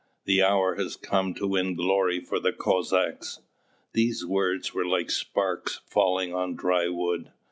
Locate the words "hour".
0.41-0.73